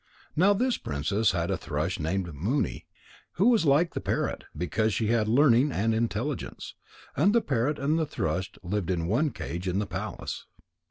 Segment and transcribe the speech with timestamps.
[0.35, 2.87] Now this princess had a thrush named Moony,
[3.33, 6.73] who was like the parrot, because she had learning and intelligence.
[7.15, 10.47] And the parrot and the thrush lived in one cage in the palace.